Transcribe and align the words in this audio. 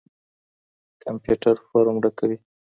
کمپيوټر 1.03 1.55
فورم 1.67 1.95
ډکوي. 2.03 2.37